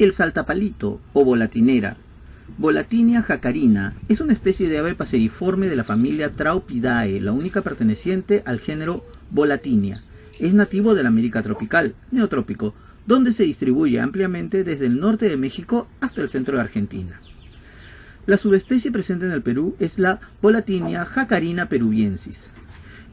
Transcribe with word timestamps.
El 0.00 0.12
saltapalito 0.12 0.98
o 1.12 1.26
volatinera. 1.26 1.98
Volatinia 2.56 3.20
jacarina 3.20 3.92
es 4.08 4.22
una 4.22 4.32
especie 4.32 4.70
de 4.70 4.78
ave 4.78 4.94
paseriforme 4.94 5.68
de 5.68 5.76
la 5.76 5.84
familia 5.84 6.30
Traupidae, 6.30 7.20
la 7.20 7.32
única 7.32 7.60
perteneciente 7.60 8.42
al 8.46 8.60
género 8.60 9.04
Volatinia. 9.30 9.96
Es 10.38 10.54
nativo 10.54 10.94
de 10.94 11.02
la 11.02 11.10
América 11.10 11.42
tropical, 11.42 11.94
neotrópico, 12.12 12.72
donde 13.06 13.32
se 13.32 13.42
distribuye 13.42 14.00
ampliamente 14.00 14.64
desde 14.64 14.86
el 14.86 14.98
norte 14.98 15.28
de 15.28 15.36
México 15.36 15.86
hasta 16.00 16.22
el 16.22 16.30
centro 16.30 16.56
de 16.56 16.62
Argentina. 16.62 17.20
La 18.24 18.38
subespecie 18.38 18.90
presente 18.90 19.26
en 19.26 19.32
el 19.32 19.42
Perú 19.42 19.76
es 19.80 19.98
la 19.98 20.18
Volatinia 20.40 21.04
jacarina 21.04 21.68
peruviensis. 21.68 22.48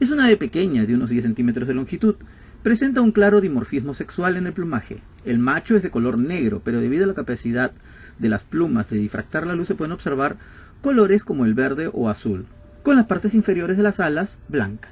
Es 0.00 0.10
una 0.10 0.24
ave 0.24 0.38
pequeña, 0.38 0.86
de 0.86 0.94
unos 0.94 1.10
10 1.10 1.22
centímetros 1.22 1.68
de 1.68 1.74
longitud. 1.74 2.14
Presenta 2.62 3.00
un 3.00 3.12
claro 3.12 3.40
dimorfismo 3.40 3.94
sexual 3.94 4.36
en 4.36 4.48
el 4.48 4.52
plumaje. 4.52 4.98
El 5.24 5.38
macho 5.38 5.76
es 5.76 5.82
de 5.84 5.90
color 5.90 6.18
negro, 6.18 6.60
pero 6.64 6.80
debido 6.80 7.04
a 7.04 7.06
la 7.06 7.14
capacidad 7.14 7.70
de 8.18 8.28
las 8.28 8.42
plumas 8.42 8.90
de 8.90 8.98
difractar 8.98 9.46
la 9.46 9.54
luz 9.54 9.68
se 9.68 9.76
pueden 9.76 9.92
observar 9.92 10.36
colores 10.82 11.22
como 11.22 11.44
el 11.44 11.54
verde 11.54 11.88
o 11.92 12.08
azul, 12.08 12.46
con 12.82 12.96
las 12.96 13.06
partes 13.06 13.34
inferiores 13.34 13.76
de 13.76 13.84
las 13.84 14.00
alas 14.00 14.38
blancas. 14.48 14.90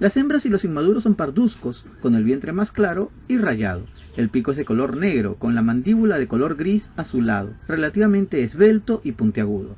Las 0.00 0.16
hembras 0.16 0.46
y 0.46 0.48
los 0.48 0.64
inmaduros 0.64 1.04
son 1.04 1.14
parduzcos, 1.14 1.86
con 2.02 2.16
el 2.16 2.24
vientre 2.24 2.52
más 2.52 2.72
claro 2.72 3.12
y 3.28 3.38
rayado. 3.38 3.84
El 4.16 4.28
pico 4.28 4.50
es 4.50 4.56
de 4.56 4.64
color 4.64 4.96
negro, 4.96 5.36
con 5.36 5.54
la 5.54 5.62
mandíbula 5.62 6.18
de 6.18 6.26
color 6.26 6.56
gris 6.56 6.88
azulado, 6.96 7.52
relativamente 7.68 8.42
esbelto 8.42 9.00
y 9.04 9.12
puntiagudo. 9.12 9.76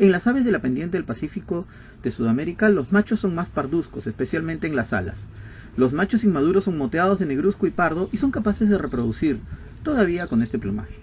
En 0.00 0.10
las 0.10 0.26
aves 0.26 0.44
de 0.44 0.50
la 0.50 0.58
pendiente 0.58 0.96
del 0.96 1.04
Pacífico 1.04 1.66
de 2.02 2.10
Sudamérica, 2.10 2.68
los 2.68 2.90
machos 2.90 3.20
son 3.20 3.36
más 3.36 3.48
parduzcos, 3.48 4.08
especialmente 4.08 4.66
en 4.66 4.74
las 4.74 4.92
alas. 4.92 5.18
Los 5.76 5.92
machos 5.92 6.24
inmaduros 6.24 6.64
son 6.64 6.78
moteados 6.78 7.18
de 7.18 7.26
negruzco 7.26 7.66
y 7.66 7.70
pardo 7.70 8.08
y 8.12 8.16
son 8.16 8.30
capaces 8.30 8.68
de 8.68 8.78
reproducir, 8.78 9.40
todavía 9.82 10.26
con 10.26 10.42
este 10.42 10.58
plumaje. 10.58 10.94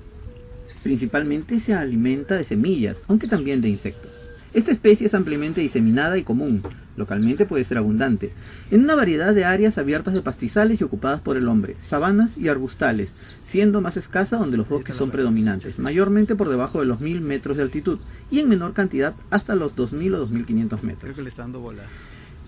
Principalmente 0.83 1.59
se 1.59 1.73
alimenta 1.73 2.35
de 2.35 2.43
semillas, 2.43 3.01
aunque 3.09 3.27
también 3.27 3.61
de 3.61 3.69
insectos. 3.69 4.21
Esta 4.53 4.73
especie 4.73 5.07
es 5.07 5.13
ampliamente 5.13 5.61
diseminada 5.61 6.17
y 6.17 6.23
común, 6.23 6.61
localmente 6.97 7.45
puede 7.45 7.63
ser 7.63 7.77
abundante, 7.77 8.33
en 8.69 8.83
una 8.83 8.95
variedad 8.95 9.33
de 9.33 9.45
áreas 9.45 9.77
abiertas 9.77 10.13
de 10.13 10.21
pastizales 10.21 10.81
y 10.81 10.83
ocupadas 10.83 11.21
por 11.21 11.37
el 11.37 11.47
hombre, 11.47 11.77
sabanas 11.83 12.37
y 12.37 12.49
arbustales, 12.49 13.37
siendo 13.47 13.79
más 13.79 13.95
escasa 13.95 14.35
donde 14.35 14.57
los 14.57 14.67
bosques 14.67 14.97
son 14.97 15.09
predominantes, 15.09 15.79
mayormente 15.79 16.35
por 16.35 16.49
debajo 16.49 16.81
de 16.81 16.85
los 16.85 16.99
1000 16.99 17.21
metros 17.21 17.57
de 17.57 17.63
altitud 17.63 17.99
y 18.29 18.39
en 18.39 18.49
menor 18.49 18.73
cantidad 18.73 19.15
hasta 19.31 19.55
los 19.55 19.73
2000 19.73 20.15
o 20.15 20.19
2500 20.19 20.83
metros. 20.83 21.17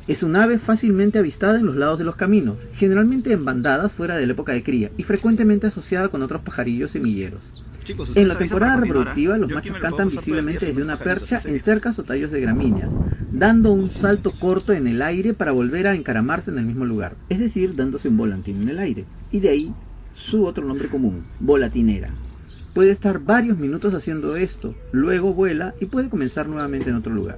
Es 0.08 0.24
un 0.24 0.36
ave 0.36 0.60
fácilmente 0.60 1.20
avistada 1.20 1.60
en 1.60 1.66
los 1.66 1.76
lados 1.76 2.00
de 2.00 2.06
los 2.06 2.16
caminos, 2.16 2.58
generalmente 2.74 3.32
en 3.34 3.46
bandadas 3.46 3.92
fuera 3.92 4.18
de 4.18 4.26
la 4.26 4.34
época 4.34 4.52
de 4.52 4.64
cría 4.64 4.90
y 4.98 5.04
frecuentemente 5.04 5.68
asociada 5.68 6.10
con 6.10 6.22
otros 6.22 6.42
pajarillos 6.42 6.92
semilleros 6.92 7.64
en 8.16 8.28
la 8.28 8.38
temporada 8.38 8.78
reproductiva, 8.78 9.38
los 9.38 9.52
machos 9.52 9.78
cantan 9.78 10.10
visiblemente 10.10 10.68
desde 10.68 10.84
una 10.84 10.98
percha 10.98 11.40
en 11.46 11.60
cercas 11.62 12.00
o 12.00 12.04
tallos 12.04 12.32
de 12.32 12.42
gramíneas, 12.42 12.90
dando 13.32 13.72
un 13.72 13.92
salto 13.92 14.32
corto 14.32 14.74
en 14.74 14.88
el 14.88 15.02
aire 15.02 15.34
para 15.34 15.52
volver 15.52 15.88
a 15.88 15.96
encaramarse 15.96 16.52
en 16.52 16.60
el 16.60 16.66
mismo 16.66 16.86
lugar, 16.86 17.16
es 17.30 17.40
decir, 17.40 17.76
dándose 17.76 18.10
un 18.10 18.18
volantín 18.18 18.62
en 18.62 18.70
el 18.70 18.80
aire. 18.80 19.06
Y 19.32 19.40
de 19.40 19.50
ahí 19.50 19.74
su 20.16 20.46
otro 20.46 20.66
nombre 20.66 20.88
común, 20.88 21.24
volatinera. 21.42 22.14
Puede 22.74 22.92
estar 22.92 23.20
varios 23.20 23.58
minutos 23.58 23.94
haciendo 23.94 24.36
esto, 24.36 24.76
luego 24.92 25.34
vuela 25.34 25.74
y 25.80 25.86
puede 25.86 26.10
comenzar 26.10 26.48
nuevamente 26.48 26.90
en 26.90 26.96
otro 26.96 27.14
lugar. 27.14 27.38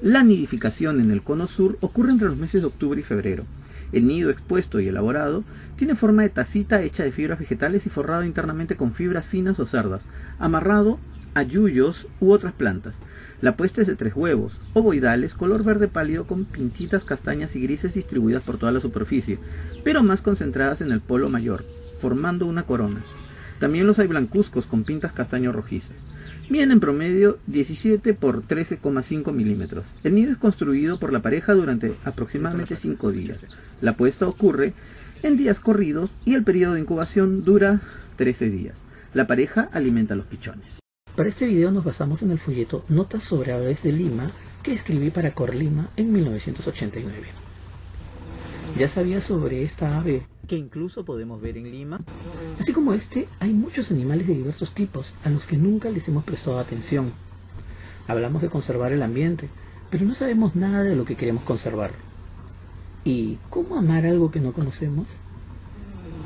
La 0.00 0.22
nidificación 0.22 1.00
en 1.00 1.10
el 1.10 1.22
cono 1.22 1.46
sur 1.46 1.74
ocurre 1.80 2.10
entre 2.10 2.28
los 2.28 2.36
meses 2.36 2.60
de 2.60 2.66
octubre 2.66 3.00
y 3.00 3.04
febrero. 3.04 3.44
El 3.92 4.06
nido 4.06 4.30
expuesto 4.30 4.80
y 4.80 4.88
elaborado 4.88 5.44
tiene 5.76 5.94
forma 5.94 6.22
de 6.22 6.30
tacita 6.30 6.82
hecha 6.82 7.04
de 7.04 7.12
fibras 7.12 7.38
vegetales 7.38 7.86
y 7.86 7.90
forrado 7.90 8.24
internamente 8.24 8.76
con 8.76 8.94
fibras 8.94 9.26
finas 9.26 9.60
o 9.60 9.66
cerdas, 9.66 10.02
amarrado 10.38 10.98
a 11.34 11.42
yuyos 11.42 12.06
u 12.20 12.32
otras 12.32 12.52
plantas. 12.52 12.94
La 13.40 13.56
puesta 13.56 13.82
es 13.82 13.88
de 13.88 13.96
tres 13.96 14.14
huevos, 14.14 14.52
ovoidales, 14.72 15.34
color 15.34 15.64
verde 15.64 15.88
pálido 15.88 16.26
con 16.26 16.44
pintitas 16.44 17.02
castañas 17.02 17.56
y 17.56 17.60
grises 17.60 17.94
distribuidas 17.94 18.44
por 18.44 18.56
toda 18.56 18.70
la 18.70 18.80
superficie, 18.80 19.38
pero 19.84 20.02
más 20.02 20.22
concentradas 20.22 20.80
en 20.80 20.92
el 20.92 21.00
polo 21.00 21.28
mayor, 21.28 21.62
formando 22.00 22.46
una 22.46 22.62
corona. 22.62 23.02
También 23.58 23.86
los 23.86 23.98
hay 23.98 24.06
blancuzcos 24.06 24.70
con 24.70 24.84
pintas 24.84 25.12
castaño 25.12 25.52
rojizas. 25.52 25.96
Miden 26.48 26.72
en 26.72 26.80
promedio 26.80 27.36
17 27.46 28.14
por 28.14 28.42
13,5 28.42 29.32
milímetros. 29.32 29.86
El 30.04 30.14
nido 30.14 30.32
es 30.32 30.38
construido 30.38 30.98
por 30.98 31.12
la 31.12 31.22
pareja 31.22 31.54
durante 31.54 31.94
aproximadamente 32.04 32.76
5 32.76 33.12
días. 33.12 33.78
La 33.82 33.94
puesta 33.94 34.26
ocurre 34.26 34.72
en 35.22 35.36
días 35.36 35.60
corridos 35.60 36.10
y 36.24 36.34
el 36.34 36.44
periodo 36.44 36.74
de 36.74 36.80
incubación 36.80 37.44
dura 37.44 37.80
13 38.16 38.50
días. 38.50 38.78
La 39.14 39.26
pareja 39.26 39.68
alimenta 39.72 40.14
a 40.14 40.16
los 40.16 40.26
pichones. 40.26 40.78
Para 41.16 41.28
este 41.28 41.46
video 41.46 41.70
nos 41.70 41.84
basamos 41.84 42.22
en 42.22 42.30
el 42.30 42.38
folleto 42.38 42.84
Notas 42.88 43.22
sobre 43.22 43.52
aves 43.52 43.82
de 43.82 43.92
Lima 43.92 44.30
que 44.62 44.72
escribí 44.72 45.10
para 45.10 45.32
Corlima 45.32 45.90
en 45.96 46.12
1989. 46.12 47.28
¿Ya 48.78 48.88
sabías 48.88 49.24
sobre 49.24 49.62
esta 49.62 49.98
ave 49.98 50.22
que 50.48 50.56
incluso 50.56 51.04
podemos 51.04 51.40
ver 51.40 51.56
en 51.56 51.70
Lima. 51.70 52.00
Así 52.62 52.72
como 52.72 52.94
este, 52.94 53.26
hay 53.40 53.52
muchos 53.52 53.90
animales 53.90 54.28
de 54.28 54.36
diversos 54.36 54.70
tipos 54.70 55.12
a 55.24 55.30
los 55.30 55.46
que 55.46 55.56
nunca 55.56 55.90
les 55.90 56.06
hemos 56.06 56.22
prestado 56.22 56.60
atención. 56.60 57.10
Hablamos 58.06 58.40
de 58.40 58.50
conservar 58.50 58.92
el 58.92 59.02
ambiente, 59.02 59.48
pero 59.90 60.04
no 60.04 60.14
sabemos 60.14 60.54
nada 60.54 60.84
de 60.84 60.94
lo 60.94 61.04
que 61.04 61.16
queremos 61.16 61.42
conservar. 61.42 61.90
¿Y 63.04 63.38
cómo 63.50 63.76
amar 63.76 64.06
algo 64.06 64.30
que 64.30 64.38
no 64.38 64.52
conocemos? 64.52 65.08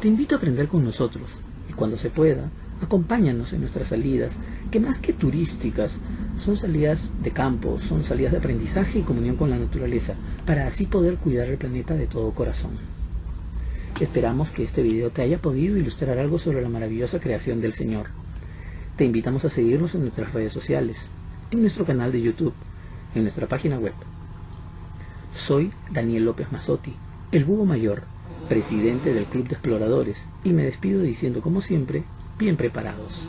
Te 0.02 0.08
invito 0.08 0.34
a 0.34 0.36
aprender 0.36 0.68
con 0.68 0.84
nosotros 0.84 1.30
y 1.70 1.72
cuando 1.72 1.96
se 1.96 2.10
pueda, 2.10 2.50
acompáñanos 2.82 3.54
en 3.54 3.62
nuestras 3.62 3.88
salidas, 3.88 4.32
que 4.70 4.78
más 4.78 4.98
que 4.98 5.14
turísticas, 5.14 5.92
son 6.44 6.58
salidas 6.58 7.12
de 7.22 7.30
campo, 7.30 7.80
son 7.80 8.04
salidas 8.04 8.32
de 8.32 8.38
aprendizaje 8.40 8.98
y 8.98 9.04
comunión 9.04 9.36
con 9.36 9.48
la 9.48 9.56
naturaleza, 9.56 10.12
para 10.44 10.66
así 10.66 10.84
poder 10.84 11.16
cuidar 11.16 11.48
el 11.48 11.56
planeta 11.56 11.94
de 11.94 12.06
todo 12.06 12.32
corazón. 12.32 12.95
Esperamos 14.00 14.50
que 14.50 14.62
este 14.62 14.82
video 14.82 15.08
te 15.10 15.22
haya 15.22 15.38
podido 15.38 15.78
ilustrar 15.78 16.18
algo 16.18 16.38
sobre 16.38 16.60
la 16.60 16.68
maravillosa 16.68 17.18
creación 17.18 17.62
del 17.62 17.72
Señor. 17.72 18.08
Te 18.96 19.06
invitamos 19.06 19.46
a 19.46 19.48
seguirnos 19.48 19.94
en 19.94 20.02
nuestras 20.02 20.34
redes 20.34 20.52
sociales, 20.52 20.98
en 21.50 21.62
nuestro 21.62 21.86
canal 21.86 22.12
de 22.12 22.20
YouTube, 22.20 22.52
en 23.14 23.22
nuestra 23.22 23.46
página 23.46 23.78
web. 23.78 23.94
Soy 25.34 25.70
Daniel 25.90 26.26
López 26.26 26.52
Mazotti, 26.52 26.94
el 27.32 27.46
búho 27.46 27.64
mayor, 27.64 28.02
presidente 28.50 29.14
del 29.14 29.24
Club 29.24 29.48
de 29.48 29.54
Exploradores, 29.54 30.22
y 30.44 30.50
me 30.50 30.64
despido 30.64 31.00
diciendo 31.00 31.40
como 31.40 31.62
siempre, 31.62 32.04
bien 32.38 32.58
preparados. 32.58 33.22